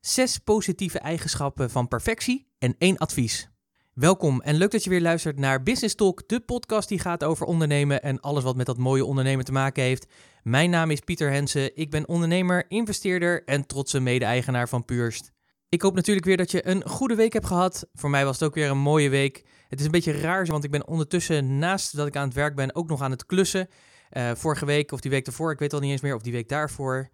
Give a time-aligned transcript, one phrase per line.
[0.00, 3.50] zes positieve eigenschappen van perfectie en één advies.
[3.94, 7.46] Welkom en leuk dat je weer luistert naar Business Talk, de podcast die gaat over
[7.46, 10.06] ondernemen en alles wat met dat mooie ondernemen te maken heeft.
[10.42, 15.32] Mijn naam is Pieter Hensen, ik ben ondernemer, investeerder en trotse mede-eigenaar van Purst.
[15.68, 17.86] Ik hoop natuurlijk weer dat je een goede week hebt gehad.
[17.94, 19.44] Voor mij was het ook weer een mooie week.
[19.68, 22.54] Het is een beetje raar, want ik ben ondertussen naast dat ik aan het werk
[22.54, 23.68] ben ook nog aan het klussen.
[24.12, 26.32] Uh, vorige week of die week daarvoor, ik weet al niet eens meer, of die
[26.32, 27.08] week daarvoor.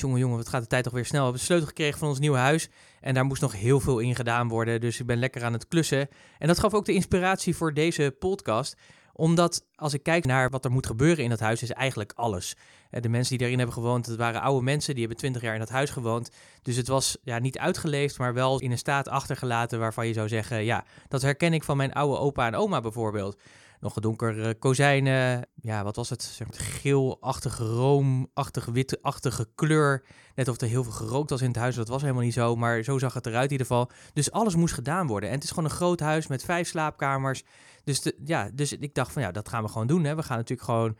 [0.00, 1.18] Jongen, jongen, wat gaat de tijd toch weer snel.
[1.18, 2.68] We hebben de sleutel gekregen van ons nieuwe huis.
[3.00, 4.80] En daar moest nog heel veel in gedaan worden.
[4.80, 6.08] Dus ik ben lekker aan het klussen.
[6.38, 8.76] En dat gaf ook de inspiratie voor deze podcast
[9.20, 12.56] omdat als ik kijk naar wat er moet gebeuren in dat huis, is eigenlijk alles.
[12.90, 15.60] De mensen die erin hebben gewoond, dat waren oude mensen, die hebben twintig jaar in
[15.60, 16.30] dat huis gewoond.
[16.62, 20.28] Dus het was ja, niet uitgeleefd, maar wel in een staat achtergelaten waarvan je zou
[20.28, 23.40] zeggen, ja, dat herken ik van mijn oude opa en oma bijvoorbeeld
[23.80, 25.48] nog een donkere kozijnen.
[25.54, 26.22] Ja, wat was het?
[26.22, 30.04] Zeg maar, geelachtige, roomachtige, witachtige kleur.
[30.34, 31.74] Net of er heel veel gerookt was in het huis.
[31.74, 33.90] Dat was helemaal niet zo, maar zo zag het eruit in ieder geval.
[34.12, 35.28] Dus alles moest gedaan worden.
[35.28, 37.42] En het is gewoon een groot huis met vijf slaapkamers.
[37.84, 40.04] Dus, de, ja, dus ik dacht van ja, dat gaan we gewoon doen.
[40.04, 40.14] Hè.
[40.14, 40.96] We gaan natuurlijk gewoon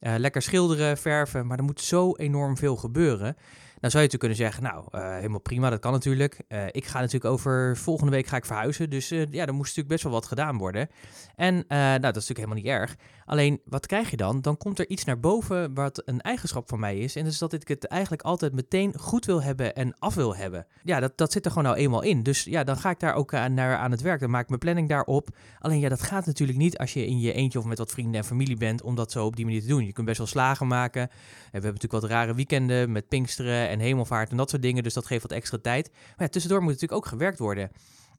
[0.00, 1.46] uh, lekker schilderen, verven.
[1.46, 3.36] Maar er moet zo enorm veel gebeuren.
[3.80, 6.44] Nou zou je natuurlijk kunnen zeggen, nou, uh, helemaal prima, dat kan natuurlijk.
[6.48, 9.76] Uh, ik ga natuurlijk over, volgende week ga ik verhuizen, dus uh, ja, er moest
[9.76, 10.88] natuurlijk best wel wat gedaan worden.
[11.36, 12.96] En nou, dat is natuurlijk helemaal niet erg.
[13.24, 14.40] Alleen, wat krijg je dan?
[14.40, 17.16] Dan komt er iets naar boven wat een eigenschap van mij is.
[17.16, 20.36] En dat is dat ik het eigenlijk altijd meteen goed wil hebben en af wil
[20.36, 20.66] hebben.
[20.82, 22.22] Ja, dat, dat zit er gewoon nou eenmaal in.
[22.22, 24.20] Dus ja, dan ga ik daar ook aan, naar aan het werk.
[24.20, 25.28] Dan maak ik mijn planning daarop.
[25.58, 28.20] Alleen ja, dat gaat natuurlijk niet als je in je eentje of met wat vrienden
[28.20, 29.86] en familie bent, om dat zo op die manier te doen.
[29.86, 31.02] Je kunt best wel slagen maken.
[31.02, 34.82] En we hebben natuurlijk wat rare weekenden met Pinksteren en Hemelvaart en dat soort dingen.
[34.82, 35.90] Dus dat geeft wat extra tijd.
[35.92, 37.70] Maar ja, tussendoor moet natuurlijk ook gewerkt worden.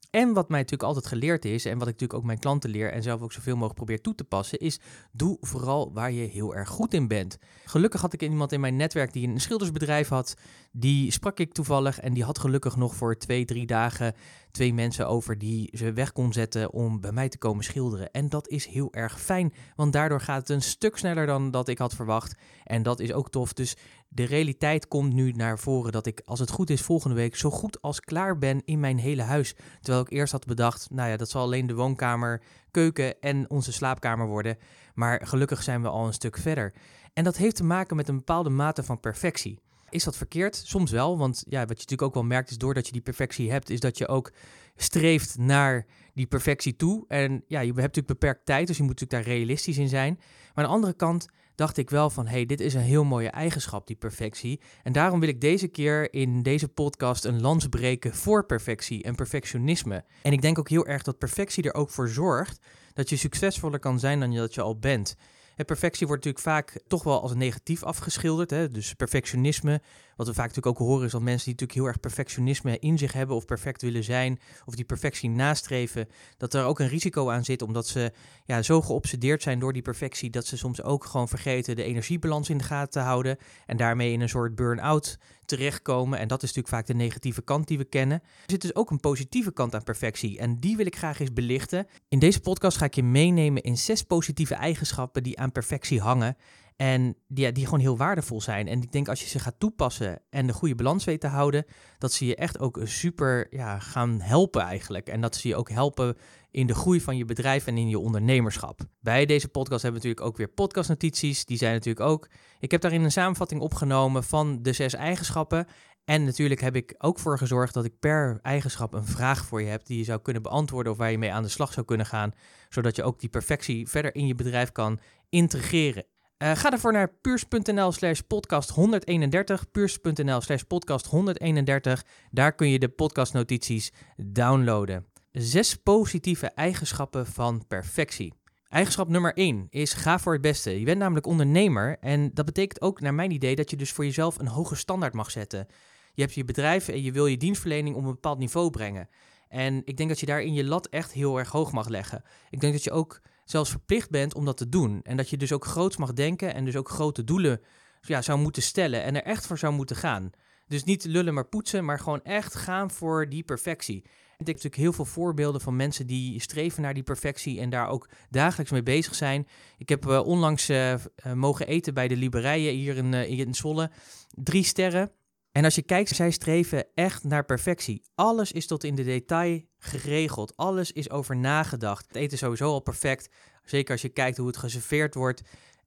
[0.10, 2.92] En wat mij natuurlijk altijd geleerd is, en wat ik natuurlijk ook mijn klanten leer
[2.92, 4.80] en zelf ook zoveel mogelijk probeer toe te passen, is
[5.12, 7.38] doe vooral waar je heel erg goed in bent.
[7.66, 10.36] Gelukkig had ik iemand in mijn netwerk die een schildersbedrijf had.
[10.72, 14.14] Die sprak ik toevallig en die had gelukkig nog voor twee, drie dagen
[14.52, 18.12] twee mensen over die ze weg kon zetten om bij mij te komen schilderen.
[18.12, 21.68] En dat is heel erg fijn, want daardoor gaat het een stuk sneller dan dat
[21.68, 22.40] ik had verwacht.
[22.64, 23.54] En dat is ook tof.
[23.54, 23.76] Dus
[24.08, 27.50] de realiteit komt nu naar voren dat ik, als het goed is, volgende week zo
[27.50, 29.56] goed als klaar ben in mijn hele huis.
[29.82, 32.42] Terwijl ik eerst had bedacht, nou ja, dat zal alleen de woonkamer,
[32.72, 34.58] keuken en onze slaapkamer worden.
[34.94, 36.74] Maar gelukkig zijn we al een stuk verder.
[37.14, 39.60] En dat heeft te maken met een bepaalde mate van perfectie.
[39.90, 40.56] Is dat verkeerd?
[40.56, 43.52] Soms wel, want ja, wat je natuurlijk ook wel merkt is doordat je die perfectie
[43.52, 44.32] hebt, is dat je ook
[44.76, 47.06] streeft naar die perfectie toe.
[47.08, 50.16] En ja, je hebt natuurlijk beperkt tijd, dus je moet natuurlijk daar realistisch in zijn.
[50.54, 53.30] Maar aan de andere kant dacht ik wel van, hey, dit is een heel mooie
[53.30, 54.62] eigenschap, die perfectie.
[54.84, 59.16] En daarom wil ik deze keer in deze podcast een lans breken voor perfectie en
[59.16, 60.04] perfectionisme.
[60.22, 62.60] En ik denk ook heel erg dat perfectie er ook voor zorgt
[62.94, 65.16] dat je succesvoller kan zijn dan dat je al bent
[65.66, 68.50] perfectie wordt natuurlijk vaak toch wel als negatief afgeschilderd.
[68.50, 68.70] Hè?
[68.70, 69.82] Dus perfectionisme.
[70.20, 72.98] Wat we vaak natuurlijk ook horen is dat mensen die natuurlijk heel erg perfectionisme in
[72.98, 76.08] zich hebben of perfect willen zijn of die perfectie nastreven,
[76.38, 78.12] dat er ook een risico aan zit omdat ze
[78.46, 82.50] ja, zo geobsedeerd zijn door die perfectie dat ze soms ook gewoon vergeten de energiebalans
[82.50, 86.20] in de gaten te houden en daarmee in een soort burn-out terechtkomen.
[86.20, 88.20] En dat is natuurlijk vaak de negatieve kant die we kennen.
[88.24, 90.40] Er zit dus ook een positieve kant aan perfectie.
[90.40, 91.88] En die wil ik graag eens belichten.
[92.08, 96.38] In deze podcast ga ik je meenemen in zes positieve eigenschappen die aan perfectie hangen.
[96.82, 98.68] En die, die gewoon heel waardevol zijn.
[98.68, 101.66] En ik denk als je ze gaat toepassen en de goede balans weet te houden,
[101.98, 105.08] dat ze je echt ook super ja, gaan helpen eigenlijk.
[105.08, 106.18] En dat ze je ook helpen
[106.52, 108.82] in de groei van je bedrijf en in je ondernemerschap.
[109.00, 111.46] Bij deze podcast hebben we natuurlijk ook weer podcastnotities.
[111.46, 112.30] Die zijn natuurlijk ook.
[112.60, 115.68] Ik heb daarin een samenvatting opgenomen van de zes eigenschappen.
[116.06, 119.68] En natuurlijk heb ik ook voor gezorgd dat ik per eigenschap een vraag voor je
[119.68, 122.06] heb die je zou kunnen beantwoorden of waar je mee aan de slag zou kunnen
[122.06, 122.34] gaan,
[122.70, 125.00] zodat je ook die perfectie verder in je bedrijf kan
[125.30, 126.06] integreren.
[126.44, 132.06] Uh, ga ervoor naar puurs.nl slash podcast 131, puurs.nl slash podcast 131.
[132.32, 135.06] Daar kun je de podcastnotities downloaden.
[135.32, 138.34] Zes positieve eigenschappen van perfectie.
[138.68, 140.80] Eigenschap nummer 1 is ga voor het beste.
[140.80, 144.06] Je bent namelijk ondernemer en dat betekent ook naar mijn idee dat je dus voor
[144.06, 145.68] jezelf een hoge standaard mag zetten.
[146.14, 149.10] Je hebt je bedrijf en je wil je dienstverlening op een bepaald niveau brengen.
[149.48, 152.24] En ik denk dat je daarin je lat echt heel erg hoog mag leggen.
[152.50, 155.02] Ik denk dat je ook zelfs verplicht bent om dat te doen.
[155.04, 157.62] En dat je dus ook groots mag denken en dus ook grote doelen
[158.02, 160.30] ja, zou moeten stellen en er echt voor zou moeten gaan.
[160.68, 163.98] Dus niet lullen maar poetsen, maar gewoon echt gaan voor die perfectie.
[164.38, 167.88] Ik heb natuurlijk heel veel voorbeelden van mensen die streven naar die perfectie en daar
[167.88, 169.48] ook dagelijks mee bezig zijn.
[169.78, 170.96] Ik heb uh, onlangs uh,
[171.34, 173.92] mogen eten bij de Liberijen hier in, in Zwolle.
[174.30, 175.12] Drie sterren.
[175.52, 178.04] En als je kijkt, zij streven echt naar perfectie.
[178.16, 180.56] Alles is tot in de detail geregeld.
[180.56, 182.08] Alles is over nagedacht.
[182.08, 183.30] Het eten is sowieso al perfect.
[183.64, 185.42] Zeker als je kijkt hoe het geserveerd wordt.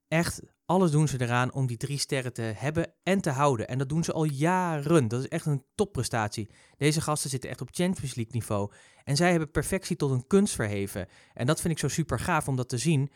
[0.09, 3.69] Echt, alles doen ze eraan om die drie sterren te hebben en te houden.
[3.69, 5.09] En dat doen ze al jaren.
[5.09, 6.51] Dat is echt een topprestatie.
[6.77, 8.73] Deze gasten zitten echt op Champions League niveau.
[9.05, 11.07] En zij hebben perfectie tot een kunst verheven.
[11.35, 13.11] En dat vind ik zo super gaaf om dat te zien.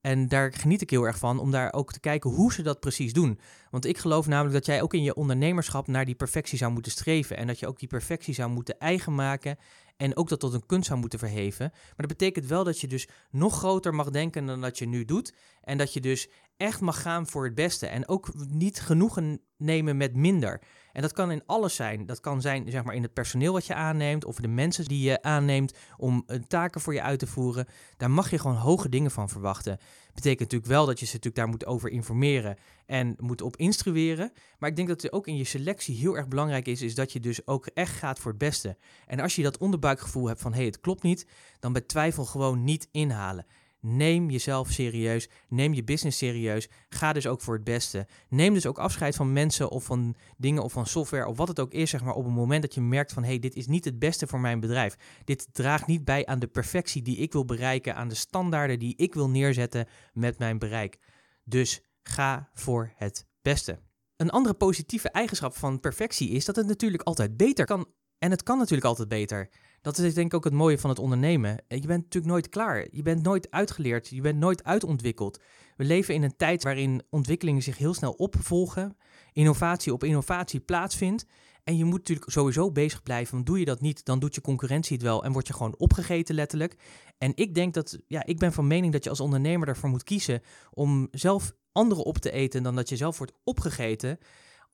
[0.00, 2.80] En daar geniet ik heel erg van om daar ook te kijken hoe ze dat
[2.80, 3.40] precies doen.
[3.70, 6.92] Want ik geloof namelijk dat jij ook in je ondernemerschap naar die perfectie zou moeten
[6.92, 7.36] streven.
[7.36, 9.58] En dat je ook die perfectie zou moeten eigen maken.
[9.96, 11.70] En ook dat tot een kunst zou moeten verheven.
[11.72, 15.04] Maar dat betekent wel dat je dus nog groter mag denken dan dat je nu
[15.04, 15.34] doet.
[15.60, 17.86] En dat je dus echt mag gaan voor het beste.
[17.86, 20.60] En ook niet genoegen nemen met minder.
[20.92, 22.06] En dat kan in alles zijn.
[22.06, 25.00] Dat kan zijn zeg maar, in het personeel wat je aanneemt, of de mensen die
[25.00, 27.66] je aanneemt om eh, taken voor je uit te voeren.
[27.96, 29.78] Daar mag je gewoon hoge dingen van verwachten.
[30.14, 32.56] Betekent natuurlijk wel dat je ze natuurlijk daar moet over informeren
[32.86, 34.32] en moet op instrueren.
[34.58, 37.12] Maar ik denk dat het ook in je selectie heel erg belangrijk is, is dat
[37.12, 38.76] je dus ook echt gaat voor het beste.
[39.06, 41.26] En als je dat onderbuikgevoel hebt van hé, hey, het klopt niet,
[41.58, 43.46] dan bij twijfel gewoon niet inhalen.
[43.80, 45.28] Neem jezelf serieus.
[45.48, 46.68] Neem je business serieus.
[46.88, 48.06] Ga dus ook voor het beste.
[48.28, 51.60] Neem dus ook afscheid van mensen of van dingen of van software of wat het
[51.60, 53.66] ook is, zeg maar, op het moment dat je merkt van hé, hey, dit is
[53.66, 54.96] niet het beste voor mijn bedrijf.
[55.24, 58.96] Dit draagt niet bij aan de perfectie die ik wil bereiken, aan de standaarden die
[58.96, 60.98] ik wil neerzetten met mijn bereik.
[61.44, 63.78] Dus ga voor het beste.
[64.16, 67.86] Een andere positieve eigenschap van perfectie is dat het natuurlijk altijd beter kan.
[68.18, 69.48] En het kan natuurlijk altijd beter.
[69.80, 71.50] Dat is denk ik ook het mooie van het ondernemen.
[71.68, 72.86] Je bent natuurlijk nooit klaar.
[72.90, 74.08] Je bent nooit uitgeleerd.
[74.08, 75.40] Je bent nooit uitontwikkeld.
[75.76, 78.96] We leven in een tijd waarin ontwikkelingen zich heel snel opvolgen.
[79.32, 81.26] Innovatie op innovatie plaatsvindt.
[81.64, 83.34] En je moet natuurlijk sowieso bezig blijven.
[83.34, 85.74] Want doe je dat niet, dan doet je concurrentie het wel en word je gewoon
[85.78, 86.76] opgegeten letterlijk.
[87.18, 90.04] En ik denk dat, ja, ik ben van mening dat je als ondernemer ervoor moet
[90.04, 94.18] kiezen om zelf anderen op te eten dan dat je zelf wordt opgegeten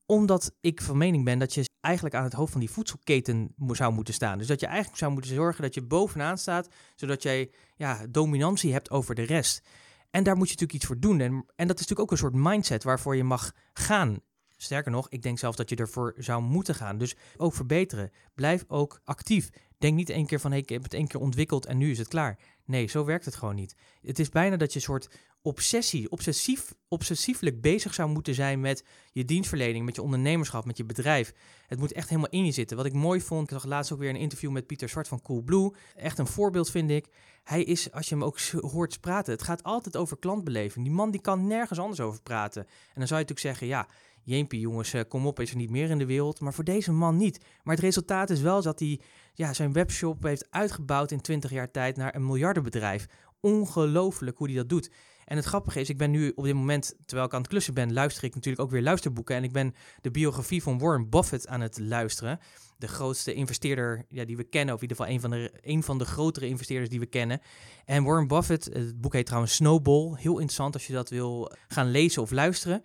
[0.06, 3.92] omdat ik van mening ben dat je eigenlijk aan het hoofd van die voedselketen zou
[3.92, 4.38] moeten staan.
[4.38, 8.72] Dus dat je eigenlijk zou moeten zorgen dat je bovenaan staat, zodat jij ja, dominantie
[8.72, 9.62] hebt over de rest.
[10.10, 11.20] En daar moet je natuurlijk iets voor doen.
[11.20, 14.18] En, en dat is natuurlijk ook een soort mindset waarvoor je mag gaan.
[14.56, 16.98] Sterker nog, ik denk zelfs dat je ervoor zou moeten gaan.
[16.98, 18.10] Dus ook verbeteren.
[18.34, 19.50] Blijf ook actief.
[19.78, 21.98] Denk niet één keer van hey, ik heb het één keer ontwikkeld en nu is
[21.98, 22.38] het klaar.
[22.64, 23.76] Nee, zo werkt het gewoon niet.
[24.02, 25.08] Het is bijna dat je een soort
[25.44, 30.84] obsessie, obsessief, obsessieflijk bezig zou moeten zijn met je dienstverlening, met je ondernemerschap, met je
[30.84, 31.32] bedrijf.
[31.66, 32.76] Het moet echt helemaal in je zitten.
[32.76, 35.22] Wat ik mooi vond, ik zag laatst ook weer een interview met Pieter Zwart van
[35.22, 35.74] Coolblue.
[35.94, 37.08] Echt een voorbeeld vind ik.
[37.42, 38.38] Hij is, als je hem ook
[38.72, 40.84] hoort praten, het gaat altijd over klantbeleving.
[40.84, 42.62] Die man die kan nergens anders over praten.
[42.62, 43.88] En dan zou je natuurlijk zeggen, ja,
[44.22, 46.40] Jeempie jongens, eh, kom op, is er niet meer in de wereld.
[46.40, 47.44] Maar voor deze man niet.
[47.62, 49.00] Maar het resultaat is wel dat hij
[49.34, 53.06] ja, zijn webshop heeft uitgebouwd in 20 jaar tijd naar een miljardenbedrijf.
[53.40, 54.90] Ongelooflijk hoe hij dat doet.
[55.24, 57.74] En het grappige is, ik ben nu op dit moment, terwijl ik aan het klussen
[57.74, 59.36] ben, luister ik natuurlijk ook weer luisterboeken.
[59.36, 62.38] En ik ben de biografie van Warren Buffett aan het luisteren.
[62.78, 65.82] De grootste investeerder ja, die we kennen, of in ieder geval een van, de, een
[65.82, 67.40] van de grotere investeerders die we kennen.
[67.84, 70.12] En Warren Buffett, het boek heet trouwens Snowball.
[70.14, 72.82] Heel interessant als je dat wil gaan lezen of luisteren.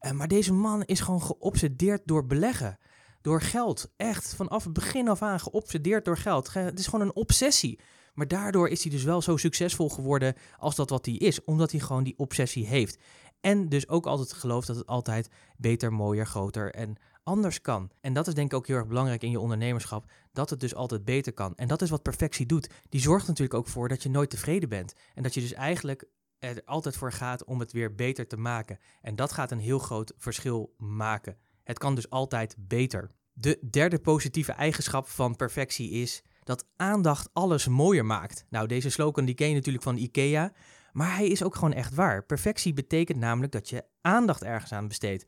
[0.00, 2.78] Uh, maar deze man is gewoon geobsedeerd door beleggen.
[3.20, 3.92] Door geld.
[3.96, 6.54] Echt vanaf het begin af aan geobsedeerd door geld.
[6.54, 7.80] Het is gewoon een obsessie.
[8.12, 11.44] Maar daardoor is hij dus wel zo succesvol geworden als dat wat hij is.
[11.44, 12.98] Omdat hij gewoon die obsessie heeft.
[13.40, 17.90] En dus ook altijd gelooft dat het altijd beter, mooier, groter en anders kan.
[18.00, 20.10] En dat is denk ik ook heel erg belangrijk in je ondernemerschap.
[20.32, 21.54] Dat het dus altijd beter kan.
[21.56, 22.70] En dat is wat perfectie doet.
[22.88, 24.92] Die zorgt natuurlijk ook voor dat je nooit tevreden bent.
[25.14, 26.04] En dat je dus eigenlijk
[26.38, 28.78] er altijd voor gaat om het weer beter te maken.
[29.00, 31.36] En dat gaat een heel groot verschil maken.
[31.64, 33.10] Het kan dus altijd beter.
[33.32, 38.44] De derde positieve eigenschap van perfectie is dat aandacht alles mooier maakt.
[38.50, 40.52] Nou, deze slogan die ken je natuurlijk van IKEA,
[40.92, 42.24] maar hij is ook gewoon echt waar.
[42.24, 45.26] Perfectie betekent namelijk dat je aandacht ergens aan besteedt.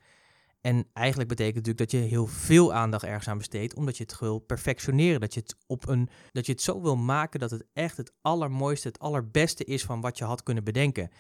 [0.61, 4.19] En eigenlijk betekent natuurlijk dat je heel veel aandacht ergens aan besteedt, omdat je het
[4.19, 5.21] wil perfectioneren.
[5.21, 8.13] Dat je het, op een, dat je het zo wil maken dat het echt het
[8.21, 11.11] allermooiste, het allerbeste is van wat je had kunnen bedenken.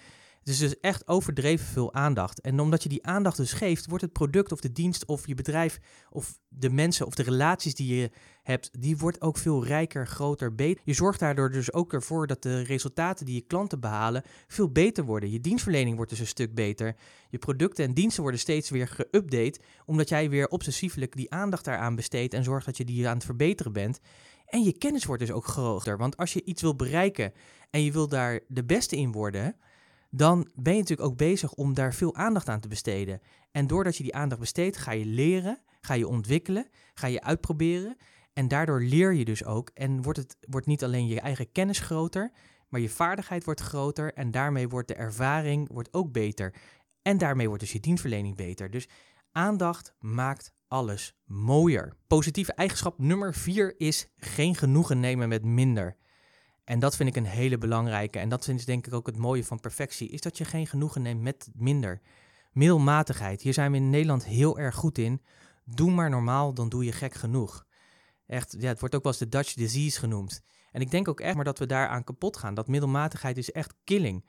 [0.44, 2.40] Is dus echt overdreven veel aandacht.
[2.40, 5.34] En omdat je die aandacht dus geeft, wordt het product of de dienst of je
[5.34, 5.78] bedrijf
[6.10, 8.10] of de mensen of de relaties die je
[8.42, 10.82] hebt, die wordt ook veel rijker, groter, beter.
[10.84, 15.04] Je zorgt daardoor dus ook ervoor dat de resultaten die je klanten behalen veel beter
[15.04, 15.30] worden.
[15.30, 16.96] Je dienstverlening wordt dus een stuk beter.
[17.28, 21.94] Je producten en diensten worden steeds weer geüpdate, omdat jij weer obsessiefelijk die aandacht daaraan
[21.94, 24.00] besteedt en zorgt dat je die aan het verbeteren bent.
[24.46, 25.96] En je kennis wordt dus ook groter.
[25.96, 27.32] Want als je iets wil bereiken
[27.70, 29.56] en je wil daar de beste in worden,
[30.16, 33.20] dan ben je natuurlijk ook bezig om daar veel aandacht aan te besteden.
[33.50, 37.96] En doordat je die aandacht besteedt, ga je leren, ga je ontwikkelen, ga je uitproberen.
[38.32, 41.78] En daardoor leer je dus ook en wordt, het, wordt niet alleen je eigen kennis
[41.78, 42.32] groter,
[42.68, 46.54] maar je vaardigheid wordt groter en daarmee wordt de ervaring wordt ook beter.
[47.02, 48.70] En daarmee wordt dus je dienstverlening beter.
[48.70, 48.88] Dus
[49.32, 51.96] aandacht maakt alles mooier.
[52.06, 55.96] Positieve eigenschap nummer vier is geen genoegen nemen met minder.
[56.64, 58.18] En dat vind ik een hele belangrijke.
[58.18, 61.02] En dat is denk ik ook het mooie van perfectie, is dat je geen genoegen
[61.02, 62.00] neemt met minder.
[62.52, 65.22] Middelmatigheid, hier zijn we in Nederland heel erg goed in.
[65.64, 67.66] Doe maar normaal, dan doe je gek genoeg.
[68.26, 70.42] Echt, ja, het wordt ook wel eens de Dutch disease genoemd.
[70.72, 72.54] En ik denk ook echt maar dat we daaraan kapot gaan.
[72.54, 74.24] Dat middelmatigheid is echt killing.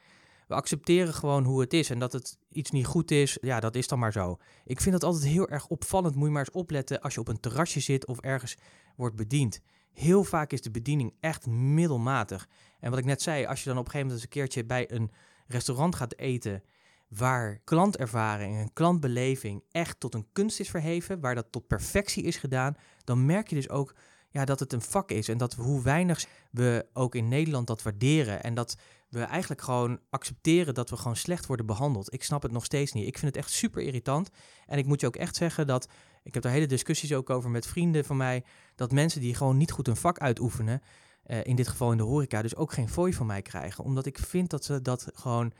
[0.47, 3.75] We accepteren gewoon hoe het is en dat het iets niet goed is, ja, dat
[3.75, 4.37] is dan maar zo.
[4.65, 6.15] Ik vind dat altijd heel erg opvallend.
[6.15, 8.57] Moet je maar eens opletten als je op een terrasje zit of ergens
[8.95, 9.61] wordt bediend.
[9.95, 12.47] Heel vaak is de bediening echt middelmatig.
[12.79, 14.65] En wat ik net zei, als je dan op een gegeven moment eens een keertje
[14.65, 15.11] bij een
[15.47, 16.63] restaurant gaat eten
[17.07, 22.37] waar klantervaring en klantbeleving echt tot een kunst is verheven, waar dat tot perfectie is
[22.37, 23.95] gedaan, dan merk je dus ook
[24.29, 27.83] ja, dat het een vak is en dat hoe weinig we ook in Nederland dat
[27.83, 28.75] waarderen en dat
[29.09, 32.13] we eigenlijk gewoon accepteren dat we gewoon slecht worden behandeld.
[32.13, 33.07] Ik snap het nog steeds niet.
[33.07, 34.29] Ik vind het echt super irritant
[34.65, 35.87] en ik moet je ook echt zeggen dat
[36.25, 38.43] ik heb daar hele discussies ook over met vrienden van mij,
[38.75, 40.81] dat mensen die gewoon niet goed een vak uitoefenen,
[41.27, 44.05] uh, in dit geval in de horeca, dus ook geen fooi van mij krijgen, omdat
[44.05, 45.53] ik vind dat ze dat gewoon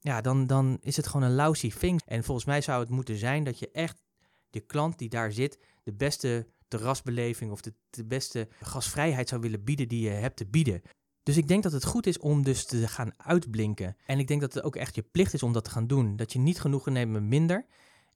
[0.00, 2.00] ja, dan, dan is het gewoon een lousy thing.
[2.06, 4.02] En volgens mij zou het moeten zijn dat je echt
[4.50, 9.64] de klant die daar zit, de beste terrasbeleving of de, de beste gasvrijheid zou willen
[9.64, 10.82] bieden die je hebt te bieden.
[11.22, 13.96] Dus ik denk dat het goed is om dus te gaan uitblinken.
[14.06, 16.16] En ik denk dat het ook echt je plicht is om dat te gaan doen.
[16.16, 17.66] Dat je niet genoegen neemt met minder.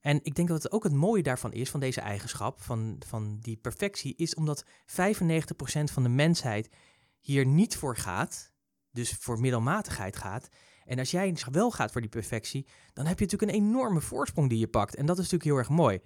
[0.05, 3.39] En ik denk dat het ook het mooie daarvan is, van deze eigenschap, van, van
[3.41, 4.67] die perfectie, is omdat 95%
[5.85, 6.71] van de mensheid
[7.21, 8.53] hier niet voor gaat,
[8.91, 10.49] dus voor middelmatigheid gaat.
[10.85, 14.49] En als jij wel gaat voor die perfectie, dan heb je natuurlijk een enorme voorsprong
[14.49, 14.95] die je pakt.
[14.95, 16.01] En dat is natuurlijk heel erg mooi.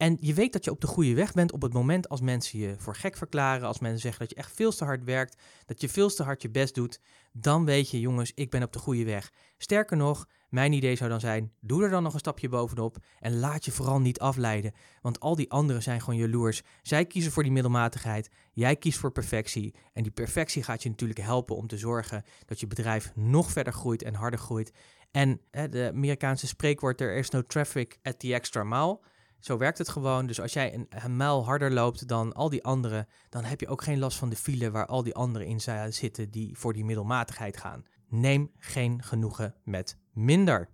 [0.00, 2.58] En je weet dat je op de goede weg bent op het moment als mensen
[2.58, 5.80] je voor gek verklaren, als mensen zeggen dat je echt veel te hard werkt, dat
[5.80, 7.00] je veel te hard je best doet,
[7.32, 9.32] dan weet je, jongens, ik ben op de goede weg.
[9.58, 13.38] Sterker nog, mijn idee zou dan zijn: doe er dan nog een stapje bovenop en
[13.38, 14.72] laat je vooral niet afleiden.
[15.02, 16.62] Want al die anderen zijn gewoon jaloers.
[16.82, 19.74] Zij kiezen voor die middelmatigheid, jij kiest voor perfectie.
[19.92, 23.72] En die perfectie gaat je natuurlijk helpen om te zorgen dat je bedrijf nog verder
[23.72, 24.72] groeit en harder groeit.
[25.10, 29.00] En de Amerikaanse spreekwoord: er is no traffic at the extra mile.
[29.40, 30.26] Zo werkt het gewoon.
[30.26, 33.82] Dus als jij een, mijl harder loopt dan al die anderen, dan heb je ook
[33.82, 35.60] geen last van de file waar al die anderen in
[35.92, 37.84] zitten die voor die middelmatigheid gaan.
[38.08, 40.68] Neem geen genoegen met minder.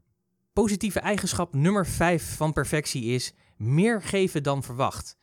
[0.53, 5.17] Positieve eigenschap nummer 5 van perfectie is meer geven dan verwacht.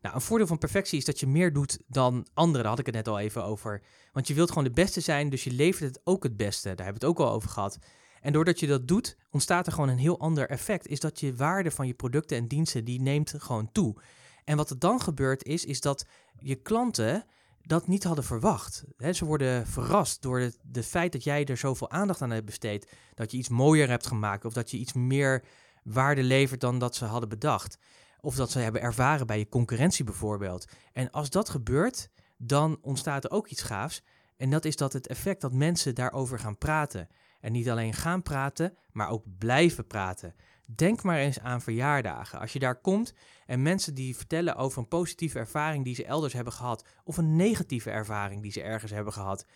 [0.00, 2.60] Nou, een voordeel van perfectie is dat je meer doet dan anderen.
[2.60, 3.82] Daar had ik het net al even over.
[4.12, 6.74] Want je wilt gewoon de beste zijn, dus je levert het ook het beste.
[6.74, 7.78] Daar hebben we het ook al over gehad.
[8.20, 10.86] En doordat je dat doet, ontstaat er gewoon een heel ander effect.
[10.86, 13.96] Is dat je waarde van je producten en diensten, die neemt gewoon toe.
[14.44, 16.06] En wat er dan gebeurt is, is dat
[16.38, 17.24] je klanten
[17.62, 18.84] dat niet hadden verwacht.
[19.12, 22.92] ze worden verrast door het de feit dat jij er zoveel aandacht aan hebt besteed.
[23.14, 25.44] Dat je iets mooier hebt gemaakt of dat je iets meer
[25.82, 27.78] waarde levert dan dat ze hadden bedacht.
[28.20, 30.64] Of dat ze hebben ervaren bij je concurrentie bijvoorbeeld.
[30.92, 34.02] En als dat gebeurt, dan ontstaat er ook iets gaafs.
[34.36, 37.08] En dat is dat het effect dat mensen daarover gaan praten.
[37.40, 40.34] En niet alleen gaan praten, maar ook blijven praten.
[40.74, 42.40] Denk maar eens aan verjaardagen.
[42.40, 43.14] Als je daar komt
[43.46, 47.36] en mensen die vertellen over een positieve ervaring die ze elders hebben gehad, of een
[47.36, 49.46] negatieve ervaring die ze ergens hebben gehad.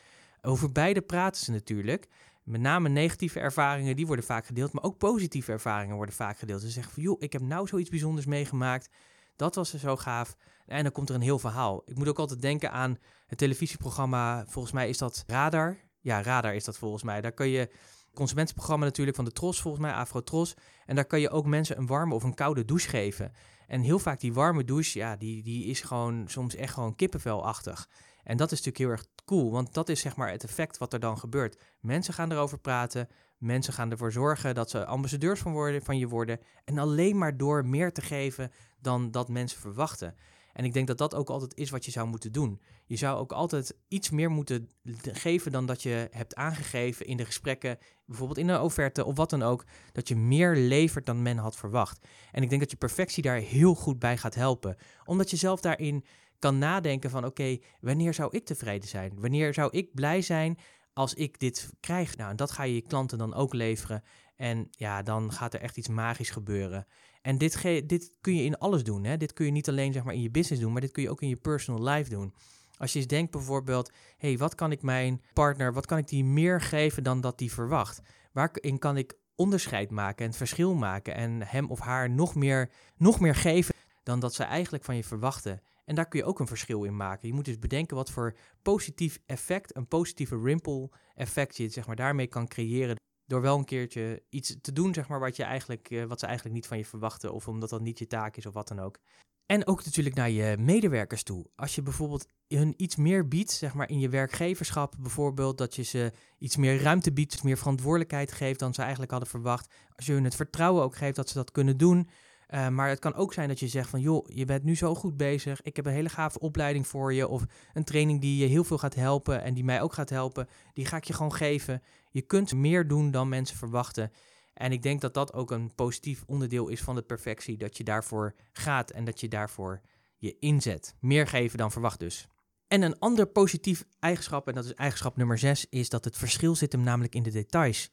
[0.42, 2.08] Over beide praten ze natuurlijk.
[2.42, 6.60] Met name negatieve ervaringen, die worden vaak gedeeld, maar ook positieve ervaringen worden vaak gedeeld.
[6.60, 8.88] Ze zeggen van, joh, ik heb nou zoiets bijzonders meegemaakt.
[9.36, 10.36] Dat was zo gaaf.
[10.66, 11.82] En dan komt er een heel verhaal.
[11.84, 15.76] Ik moet ook altijd denken aan het televisieprogramma, volgens mij is dat Radar.
[16.04, 17.20] Ja, Radar is dat volgens mij.
[17.20, 17.70] Daar kun je
[18.14, 20.54] consumentenprogramma natuurlijk van de Tros, volgens mij, Afro Tros.
[20.86, 23.32] En daar kan je ook mensen een warme of een koude douche geven.
[23.66, 27.88] En heel vaak die warme douche, ja, die, die is gewoon soms echt gewoon kippenvelachtig.
[28.24, 30.92] En dat is natuurlijk heel erg cool, want dat is zeg maar het effect wat
[30.92, 31.60] er dan gebeurt.
[31.80, 33.08] Mensen gaan erover praten,
[33.38, 36.40] mensen gaan ervoor zorgen dat ze ambassadeurs van, worden, van je worden.
[36.64, 40.14] En alleen maar door meer te geven dan dat mensen verwachten.
[40.54, 42.60] En ik denk dat dat ook altijd is wat je zou moeten doen.
[42.86, 44.70] Je zou ook altijd iets meer moeten
[45.12, 49.30] geven dan dat je hebt aangegeven in de gesprekken, bijvoorbeeld in een offerte of wat
[49.30, 52.06] dan ook, dat je meer levert dan men had verwacht.
[52.32, 55.60] En ik denk dat je perfectie daar heel goed bij gaat helpen, omdat je zelf
[55.60, 56.04] daarin
[56.38, 59.12] kan nadenken van oké, wanneer zou ik tevreden zijn?
[59.16, 60.58] Wanneer zou ik blij zijn
[60.92, 62.16] als ik dit krijg?
[62.16, 64.02] Nou, en dat ga je je klanten dan ook leveren.
[64.36, 66.86] En ja, dan gaat er echt iets magisch gebeuren.
[67.24, 69.04] En dit, dit kun je in alles doen.
[69.04, 69.16] Hè?
[69.16, 71.10] Dit kun je niet alleen zeg maar, in je business doen, maar dit kun je
[71.10, 72.34] ook in je personal life doen.
[72.76, 76.24] Als je eens denkt bijvoorbeeld, hey, wat kan ik mijn partner, wat kan ik die
[76.24, 78.02] meer geven dan dat die verwacht?
[78.34, 83.20] waarin kan ik onderscheid maken en verschil maken en hem of haar nog meer, nog
[83.20, 85.60] meer geven dan dat ze eigenlijk van je verwachten.
[85.84, 87.28] En daar kun je ook een verschil in maken.
[87.28, 91.96] Je moet dus bedenken wat voor positief effect, een positieve ripple effect je zeg maar,
[91.96, 92.96] daarmee kan creëren.
[93.26, 96.26] Door wel een keertje iets te doen, zeg maar, wat, je eigenlijk, eh, wat ze
[96.26, 97.32] eigenlijk niet van je verwachten.
[97.32, 98.98] Of omdat dat niet je taak is of wat dan ook.
[99.46, 101.46] En ook natuurlijk naar je medewerkers toe.
[101.56, 105.82] Als je bijvoorbeeld hun iets meer biedt, zeg maar in je werkgeverschap bijvoorbeeld, dat je
[105.82, 109.74] ze iets meer ruimte biedt, meer verantwoordelijkheid geeft dan ze eigenlijk hadden verwacht.
[109.96, 112.08] Als je hun het vertrouwen ook geeft dat ze dat kunnen doen.
[112.50, 114.94] Uh, maar het kan ook zijn dat je zegt van, joh, je bent nu zo
[114.94, 115.62] goed bezig.
[115.62, 117.28] Ik heb een hele gave opleiding voor je.
[117.28, 120.48] Of een training die je heel veel gaat helpen en die mij ook gaat helpen.
[120.72, 121.82] Die ga ik je gewoon geven.
[122.10, 124.12] Je kunt meer doen dan mensen verwachten.
[124.54, 127.56] En ik denk dat dat ook een positief onderdeel is van de perfectie.
[127.56, 129.80] Dat je daarvoor gaat en dat je daarvoor
[130.16, 130.94] je inzet.
[131.00, 132.28] Meer geven dan verwacht dus.
[132.68, 136.54] En een ander positief eigenschap, en dat is eigenschap nummer 6, is dat het verschil
[136.54, 137.90] zit hem namelijk in de details.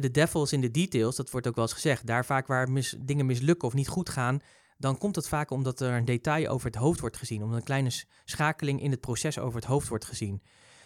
[0.00, 2.06] De devil is in de details, dat wordt ook wel eens gezegd.
[2.06, 4.40] Daar vaak waar dingen mislukken of niet goed gaan,
[4.78, 7.42] dan komt het vaak omdat er een detail over het hoofd wordt gezien.
[7.42, 7.90] Omdat een kleine
[8.24, 10.42] schakeling in het proces over het hoofd wordt gezien.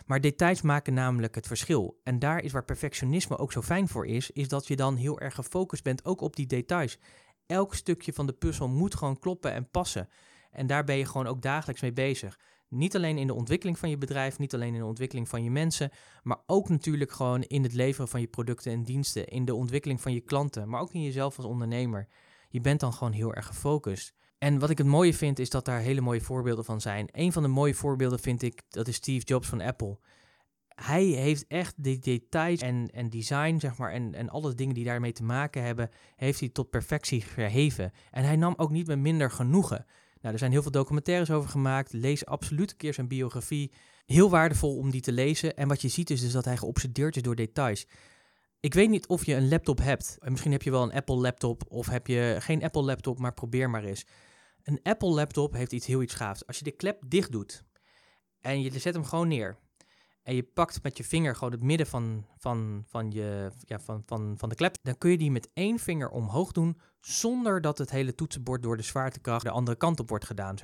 [0.06, 2.00] Maar details maken namelijk het verschil.
[2.04, 5.20] En daar is waar perfectionisme ook zo fijn voor is, is dat je dan heel
[5.20, 6.98] erg gefocust bent ook op die details.
[7.46, 10.08] Elk stukje van de puzzel moet gewoon kloppen en passen.
[10.50, 12.38] En daar ben je gewoon ook dagelijks mee bezig.
[12.70, 15.50] Niet alleen in de ontwikkeling van je bedrijf, niet alleen in de ontwikkeling van je
[15.50, 15.90] mensen,
[16.22, 20.00] maar ook natuurlijk gewoon in het leveren van je producten en diensten, in de ontwikkeling
[20.00, 22.08] van je klanten, maar ook in jezelf als ondernemer.
[22.48, 24.14] Je bent dan gewoon heel erg gefocust.
[24.38, 27.08] En wat ik het mooie vind, is dat daar hele mooie voorbeelden van zijn.
[27.12, 29.98] Een van de mooie voorbeelden vind ik, dat is Steve Jobs van Apple.
[30.68, 34.84] Hij heeft echt de details en, en design, zeg maar, en, en alle dingen die
[34.84, 37.92] daarmee te maken hebben, heeft hij tot perfectie verheven.
[38.10, 39.86] En hij nam ook niet met minder genoegen.
[40.20, 41.92] Nou, er zijn heel veel documentaires over gemaakt.
[41.92, 43.72] Lees absoluut een keer zijn biografie.
[44.06, 45.56] Heel waardevol om die te lezen.
[45.56, 47.86] En wat je ziet is dus dat hij geobsedeerd is door details.
[48.60, 50.16] Ik weet niet of je een laptop hebt.
[50.20, 53.70] Misschien heb je wel een Apple laptop of heb je geen Apple laptop, maar probeer
[53.70, 54.06] maar eens.
[54.62, 56.46] Een Apple laptop heeft iets heel iets gaafs.
[56.46, 57.64] Als je de klep dicht doet
[58.40, 59.58] en je zet hem gewoon neer
[60.30, 64.02] en je pakt met je vinger gewoon het midden van, van, van, je, ja, van,
[64.06, 67.78] van, van de klep, dan kun je die met één vinger omhoog doen zonder dat
[67.78, 70.56] het hele toetsenbord door de zwaartekracht de andere kant op wordt gedaan.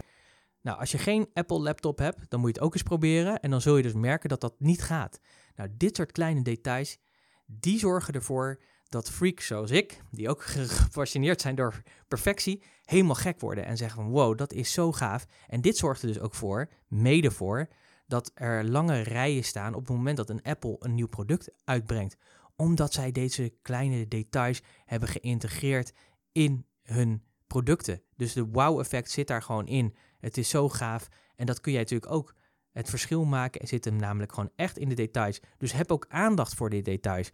[0.60, 3.50] Nou, als je geen Apple laptop hebt, dan moet je het ook eens proberen en
[3.50, 5.20] dan zul je dus merken dat dat niet gaat.
[5.54, 6.98] Nou, dit soort kleine details,
[7.46, 10.42] die zorgen ervoor dat freaks zoals ik, die ook
[10.76, 15.26] gefascineerd zijn door perfectie, helemaal gek worden en zeggen van wow, dat is zo gaaf.
[15.46, 17.68] En dit zorgt er dus ook voor, mede voor,
[18.06, 22.16] dat er lange rijen staan op het moment dat een Apple een nieuw product uitbrengt.
[22.56, 25.92] Omdat zij deze kleine details hebben geïntegreerd
[26.32, 28.02] in hun producten.
[28.16, 29.94] Dus de wow-effect zit daar gewoon in.
[30.18, 31.08] Het is zo gaaf.
[31.36, 32.34] En dat kun jij natuurlijk ook.
[32.72, 35.40] Het verschil maken zit hem namelijk gewoon echt in de details.
[35.58, 37.30] Dus heb ook aandacht voor die details.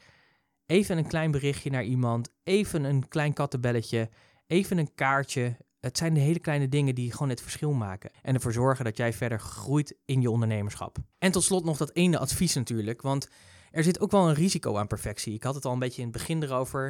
[0.67, 2.33] Even een klein berichtje naar iemand.
[2.43, 4.11] Even een klein kattenbelletje.
[4.47, 5.57] Even een kaartje.
[5.83, 8.11] Het zijn de hele kleine dingen die gewoon het verschil maken.
[8.23, 10.99] En ervoor zorgen dat jij verder groeit in je ondernemerschap.
[11.18, 13.03] En tot slot nog dat ene advies natuurlijk.
[13.03, 13.29] Want
[13.71, 15.35] er zit ook wel een risico aan perfectie.
[15.35, 16.85] Ik had het al een beetje in het begin erover.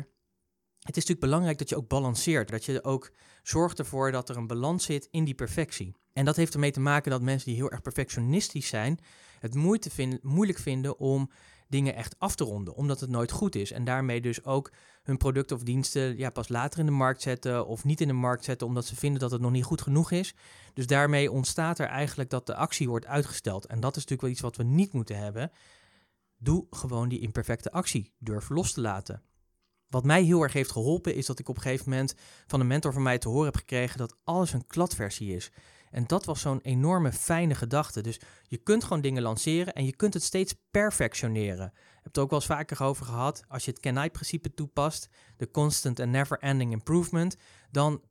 [0.79, 2.49] Het is natuurlijk belangrijk dat je ook balanceert.
[2.49, 5.97] Dat je ook zorgt ervoor dat er een balans zit in die perfectie.
[6.13, 8.99] En dat heeft ermee te maken dat mensen die heel erg perfectionistisch zijn,
[9.39, 9.55] het
[10.23, 11.31] moeilijk vinden om
[11.73, 13.73] dingen echt af te ronden, omdat het nooit goed is.
[13.73, 17.67] En daarmee dus ook hun producten of diensten ja, pas later in de markt zetten
[17.67, 20.11] of niet in de markt zetten, omdat ze vinden dat het nog niet goed genoeg
[20.11, 20.35] is.
[20.75, 23.67] Dus daarmee ontstaat er eigenlijk dat de actie wordt uitgesteld.
[23.67, 25.51] En dat is natuurlijk wel iets wat we niet moeten hebben.
[26.37, 28.13] Doe gewoon die imperfecte actie.
[28.19, 29.23] Durf los te laten.
[29.89, 32.15] Wat mij heel erg heeft geholpen is dat ik op een gegeven moment
[32.47, 35.51] van een mentor van mij te horen heb gekregen dat alles een kladversie is.
[35.93, 38.01] En dat was zo'n enorme fijne gedachte.
[38.01, 41.67] Dus je kunt gewoon dingen lanceren en je kunt het steeds perfectioneren.
[41.67, 43.43] Ik heb het ook wel eens vaker over gehad.
[43.49, 47.37] Als je het Kenai-principe toepast, de constant and never-ending improvement,
[47.71, 48.03] dan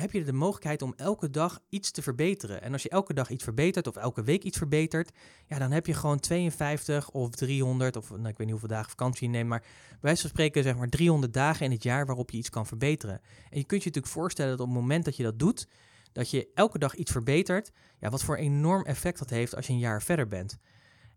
[0.00, 2.62] heb je de mogelijkheid om elke dag iets te verbeteren.
[2.62, 5.10] En als je elke dag iets verbetert of elke week iets verbetert,
[5.46, 8.90] ja, dan heb je gewoon 52 of 300 of nou, ik weet niet hoeveel dagen
[8.90, 9.64] vakantie je neemt, maar
[10.00, 13.20] bij spreken zeg maar 300 dagen in het jaar waarop je iets kan verbeteren.
[13.50, 15.68] En je kunt je natuurlijk voorstellen dat op het moment dat je dat doet,
[16.16, 19.72] dat je elke dag iets verbetert, ja, wat voor enorm effect dat heeft als je
[19.72, 20.58] een jaar verder bent.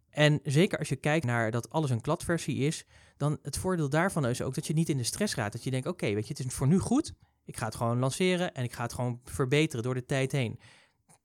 [0.09, 2.85] En zeker als je kijkt naar dat alles een kladversie is,
[3.17, 5.51] dan het voordeel daarvan is ook dat je niet in de stress raakt.
[5.53, 7.13] Dat je denkt, oké, weet je, het is voor nu goed.
[7.45, 10.59] Ik ga het gewoon lanceren en ik ga het gewoon verbeteren door de tijd heen.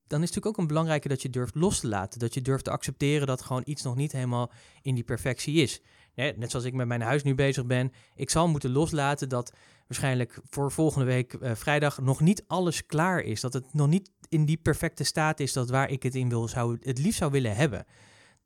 [0.07, 2.19] Dan is het natuurlijk ook een belangrijke dat je durft los te laten.
[2.19, 4.51] Dat je durft te accepteren dat gewoon iets nog niet helemaal
[4.83, 5.83] in die perfectie is.
[6.15, 7.93] Net zoals ik met mijn huis nu bezig ben.
[8.15, 9.53] Ik zal moeten loslaten dat
[9.87, 13.41] waarschijnlijk voor volgende week uh, vrijdag nog niet alles klaar is.
[13.41, 16.49] Dat het nog niet in die perfecte staat is dat waar ik het in wil,
[16.49, 17.87] zou, het liefst zou willen hebben.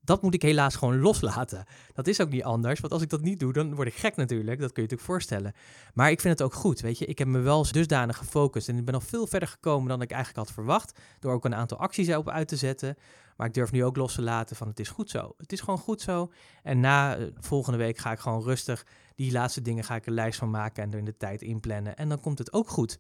[0.01, 1.65] Dat moet ik helaas gewoon loslaten.
[1.95, 4.17] Dat is ook niet anders, want als ik dat niet doe, dan word ik gek
[4.17, 4.61] natuurlijk.
[4.61, 5.53] Dat kun je natuurlijk voorstellen.
[5.95, 7.07] Maar ik vind het ook goed, weet je.
[7.07, 10.11] Ik heb me wel dusdanig gefocust en ik ben al veel verder gekomen dan ik
[10.11, 10.99] eigenlijk had verwacht.
[11.19, 12.97] Door ook een aantal acties erop uit te zetten.
[13.37, 15.35] Maar ik durf nu ook los te laten van het is goed zo.
[15.37, 16.33] Het is gewoon goed zo.
[16.63, 18.87] En na eh, volgende week ga ik gewoon rustig
[19.19, 21.97] die laatste dingen ga ik een lijst van maken en er in de tijd inplannen.
[21.97, 22.99] En dan komt het ook goed.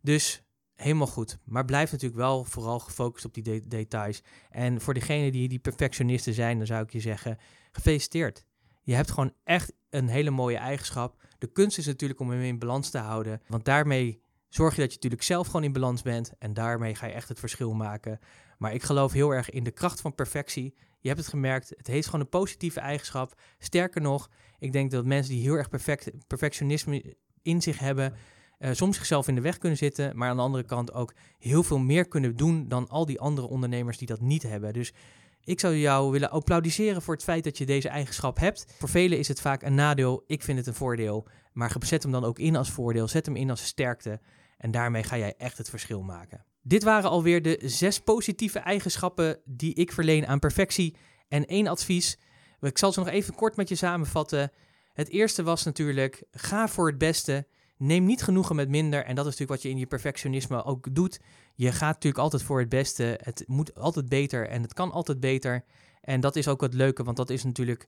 [0.00, 0.42] Dus
[0.74, 1.38] helemaal goed.
[1.44, 4.22] Maar blijf natuurlijk wel vooral gefocust op die details.
[4.50, 7.38] En voor degenen die, die perfectionisten zijn, dan zou ik je zeggen,
[7.72, 8.44] gefeliciteerd.
[8.82, 11.22] Je hebt gewoon echt een hele mooie eigenschap.
[11.38, 13.42] De kunst is natuurlijk om hem in balans te houden.
[13.46, 16.32] Want daarmee zorg je dat je natuurlijk zelf gewoon in balans bent.
[16.38, 18.18] En daarmee ga je echt het verschil maken.
[18.58, 20.74] Maar ik geloof heel erg in de kracht van perfectie.
[21.04, 23.40] Je hebt het gemerkt, het heeft gewoon een positieve eigenschap.
[23.58, 28.14] Sterker nog, ik denk dat mensen die heel erg perfect, perfectionisme in zich hebben,
[28.58, 31.62] uh, soms zichzelf in de weg kunnen zitten, maar aan de andere kant ook heel
[31.62, 34.72] veel meer kunnen doen dan al die andere ondernemers die dat niet hebben.
[34.72, 34.92] Dus
[35.40, 38.66] ik zou jou willen applaudisseren voor het feit dat je deze eigenschap hebt.
[38.78, 41.26] Voor velen is het vaak een nadeel, ik vind het een voordeel.
[41.52, 44.20] Maar zet hem dan ook in als voordeel, zet hem in als sterkte.
[44.58, 46.44] En daarmee ga jij echt het verschil maken.
[46.66, 50.96] Dit waren alweer de zes positieve eigenschappen die ik verleen aan perfectie.
[51.28, 52.18] En één advies.
[52.60, 54.52] Ik zal ze nog even kort met je samenvatten.
[54.92, 57.46] Het eerste was natuurlijk: ga voor het beste.
[57.76, 59.04] Neem niet genoegen met minder.
[59.04, 61.20] En dat is natuurlijk wat je in je perfectionisme ook doet.
[61.54, 63.18] Je gaat natuurlijk altijd voor het beste.
[63.22, 65.64] Het moet altijd beter en het kan altijd beter.
[66.00, 67.86] En dat is ook het leuke, want dat is natuurlijk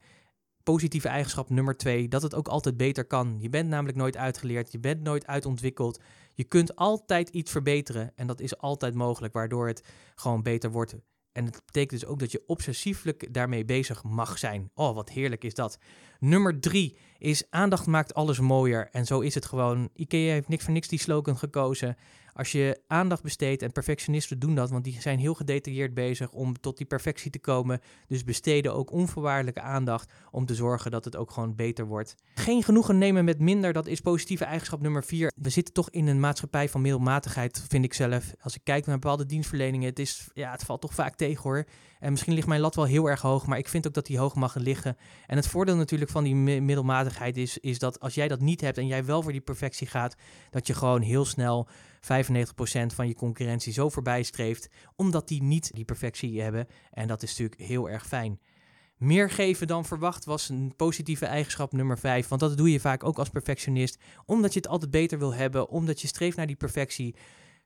[0.73, 3.37] positieve eigenschap nummer twee: dat het ook altijd beter kan.
[3.39, 6.01] Je bent namelijk nooit uitgeleerd, je bent nooit uitontwikkeld.
[6.35, 10.97] Je kunt altijd iets verbeteren en dat is altijd mogelijk, waardoor het gewoon beter wordt.
[11.33, 14.71] En het betekent dus ook dat je obsessieflijk daarmee bezig mag zijn.
[14.75, 15.79] Oh, wat heerlijk is dat.
[16.21, 18.89] Nummer drie is aandacht maakt alles mooier.
[18.93, 19.89] En zo is het gewoon.
[19.95, 21.97] IKEA heeft niks voor niks die slogan gekozen.
[22.37, 26.61] Als je aandacht besteedt, en perfectionisten doen dat, want die zijn heel gedetailleerd bezig om
[26.61, 27.81] tot die perfectie te komen.
[28.07, 32.15] Dus besteden ook onvoorwaardelijke aandacht om te zorgen dat het ook gewoon beter wordt.
[32.35, 35.33] Geen genoegen nemen met minder, dat is positieve eigenschap nummer vier.
[35.37, 38.35] We zitten toch in een maatschappij van middelmatigheid, vind ik zelf.
[38.41, 41.65] Als ik kijk naar bepaalde dienstverleningen, het, is, ja, het valt toch vaak tegen hoor.
[42.07, 44.19] En misschien ligt mijn lat wel heel erg hoog, maar ik vind ook dat die
[44.19, 44.97] hoog mag liggen.
[45.27, 48.79] En het voordeel natuurlijk van die middelmatigheid is, is dat als jij dat niet hebt
[48.79, 50.17] en jij wel voor die perfectie gaat,
[50.51, 51.69] dat je gewoon heel snel 95%
[52.95, 56.67] van je concurrentie zo voorbij streeft, omdat die niet die perfectie hebben.
[56.91, 58.41] En dat is natuurlijk heel erg fijn.
[58.97, 62.29] Meer geven dan verwacht was een positieve eigenschap nummer 5.
[62.29, 63.99] Want dat doe je vaak ook als perfectionist.
[64.27, 65.69] Omdat je het altijd beter wil hebben.
[65.69, 67.15] Omdat je streeft naar die perfectie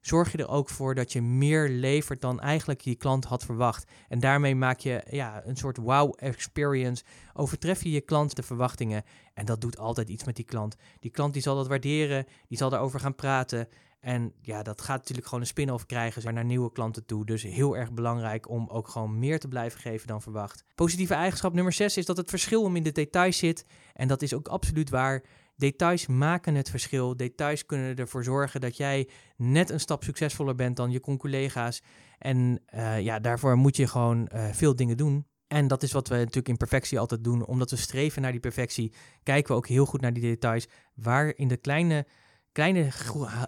[0.00, 3.90] zorg je er ook voor dat je meer levert dan eigenlijk je klant had verwacht.
[4.08, 7.04] En daarmee maak je ja, een soort wow experience.
[7.32, 9.04] Overtref je je klant de verwachtingen.
[9.34, 10.76] En dat doet altijd iets met die klant.
[11.00, 13.68] Die klant die zal dat waarderen, die zal daarover gaan praten.
[14.00, 17.24] En ja, dat gaat natuurlijk gewoon een spin-off krijgen naar nieuwe klanten toe.
[17.24, 20.64] Dus heel erg belangrijk om ook gewoon meer te blijven geven dan verwacht.
[20.74, 23.64] Positieve eigenschap nummer 6 is dat het verschil om in de details zit.
[23.92, 25.22] En dat is ook absoluut waar.
[25.61, 27.16] Details maken het verschil.
[27.16, 31.83] Details kunnen ervoor zorgen dat jij net een stap succesvoller bent dan je collega's.
[32.18, 35.27] En uh, ja, daarvoor moet je gewoon uh, veel dingen doen.
[35.46, 37.46] En dat is wat we natuurlijk in perfectie altijd doen.
[37.46, 38.92] Omdat we streven naar die perfectie,
[39.23, 40.68] kijken we ook heel goed naar die details.
[40.94, 42.07] Waar in de kleine,
[42.53, 42.90] kleine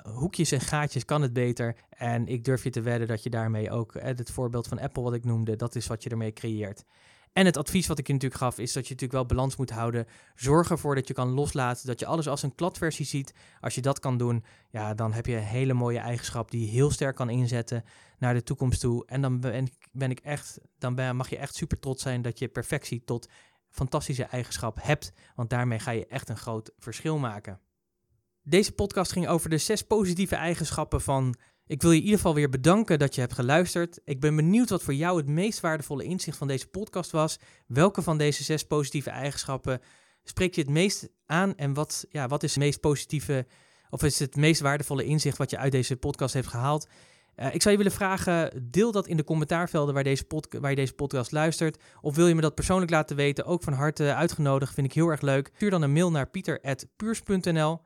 [0.03, 1.77] hoekjes en gaatjes kan het beter.
[1.89, 5.03] En ik durf je te wedden dat je daarmee ook, eh, het voorbeeld van Apple
[5.03, 6.85] wat ik noemde, dat is wat je ermee creëert.
[7.33, 9.71] En het advies wat ik je natuurlijk gaf, is dat je natuurlijk wel balans moet
[9.71, 10.07] houden.
[10.35, 13.35] Zorg ervoor dat je kan loslaten, dat je alles als een kladversie ziet.
[13.61, 16.71] Als je dat kan doen, ja, dan heb je een hele mooie eigenschap die je
[16.71, 17.85] heel sterk kan inzetten
[18.19, 19.07] naar de toekomst toe.
[19.07, 19.41] En dan
[19.93, 23.29] ben ik, echt, dan mag je echt super trots zijn dat je perfectie tot
[23.69, 25.13] fantastische eigenschap hebt.
[25.35, 27.61] Want daarmee ga je echt een groot verschil maken.
[28.43, 31.35] Deze podcast ging over de zes positieve eigenschappen van
[31.73, 34.01] ik wil je in ieder geval weer bedanken dat je hebt geluisterd.
[34.05, 37.39] Ik ben benieuwd wat voor jou het meest waardevolle inzicht van deze podcast was.
[37.67, 39.81] Welke van deze zes positieve eigenschappen
[40.25, 43.47] spreekt je het meest aan en wat, ja, wat is het meest positieve
[43.91, 46.89] of is het meest waardevolle inzicht wat je uit deze podcast heeft gehaald?
[47.37, 50.25] Uh, ik zou je willen vragen, deel dat in de commentaarvelden waar, deze
[50.61, 51.83] waar je deze podcast luistert.
[52.01, 55.09] Of wil je me dat persoonlijk laten weten, ook van harte uitgenodigd, vind ik heel
[55.09, 55.51] erg leuk.
[55.55, 57.81] Stuur dan een mail naar pieter.puurs.nl.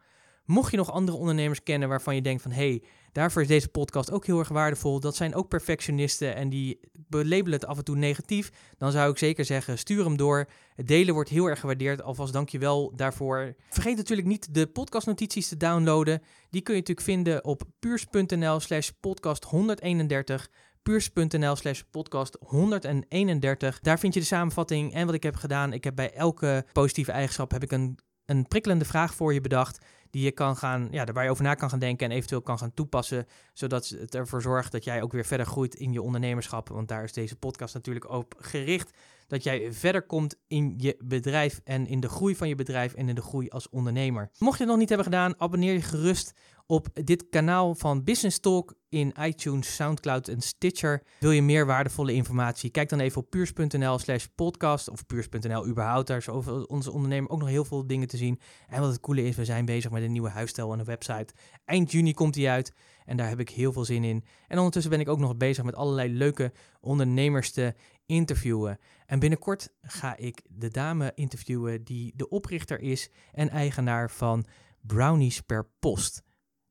[0.45, 2.51] Mocht je nog andere ondernemers kennen waarvan je denkt van...
[2.51, 2.83] hey,
[3.17, 5.01] daarvoor is deze podcast ook heel erg waardevol.
[5.01, 8.51] Dat zijn ook perfectionisten en die labelen het af en toe negatief.
[8.79, 10.49] Dan zou ik zeker zeggen, stuur hem door.
[10.75, 12.03] Het delen wordt heel erg gewaardeerd.
[12.03, 13.55] Alvast dank je wel daarvoor.
[13.71, 16.23] Vergeet natuurlijk niet de podcastnotities te downloaden.
[16.51, 20.49] Die kun je natuurlijk vinden op puurs.nl slash podcast 131
[20.83, 23.81] puurs.nl slash podcast 131.
[23.81, 25.73] Daar vind je de samenvatting en wat ik heb gedaan.
[25.73, 29.79] Ik heb bij elke positieve eigenschap heb ik een, een prikkelende vraag voor je bedacht
[30.11, 32.59] die je kan gaan, ja, waar je over na kan gaan denken en eventueel kan
[32.59, 36.69] gaan toepassen, zodat het ervoor zorgt dat jij ook weer verder groeit in je ondernemerschap.
[36.69, 38.91] Want daar is deze podcast natuurlijk op gericht.
[39.27, 43.09] Dat jij verder komt in je bedrijf en in de groei van je bedrijf en
[43.09, 44.31] in de groei als ondernemer.
[44.39, 46.35] Mocht je het nog niet hebben gedaan, abonneer je gerust
[46.67, 51.03] op dit kanaal van Business Talk in iTunes, SoundCloud en Stitcher.
[51.19, 52.71] Wil je meer waardevolle informatie?
[52.71, 56.07] Kijk dan even op puurs.nl slash podcast of puurs.nl überhaupt.
[56.07, 58.41] Daar is over onze ondernemer ook nog heel veel dingen te zien.
[58.69, 61.35] En wat het coole is, we zijn bezig met een nieuwe huisstijl en een website.
[61.65, 62.73] Eind juni komt die uit
[63.05, 64.25] en daar heb ik heel veel zin in.
[64.49, 67.75] En ondertussen ben ik ook nog bezig met allerlei leuke ondernemers te
[68.07, 68.79] interviewen.
[69.07, 74.47] En binnenkort ga ik de dame interviewen die de oprichter is en eigenaar van
[74.81, 76.26] Brownies per Post.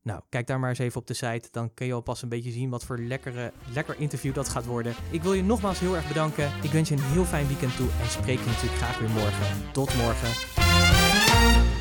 [0.06, 1.48] Nou, kijk daar maar eens even op de site.
[1.52, 4.94] Dan kun je alpas een beetje zien wat voor lekkere, lekker interview dat gaat worden.
[5.12, 6.52] Ik wil je nogmaals heel erg bedanken.
[6.62, 9.72] Ik wens je een heel fijn weekend toe en spreek je natuurlijk graag weer morgen.
[9.72, 11.75] Tot morgen.